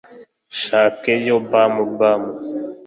Shake 0.59 1.13
yo 1.27 1.37
Bam 1.49 1.73
Bam 1.97 2.23